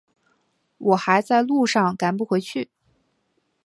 [0.79, 2.71] 我还在路上赶不回去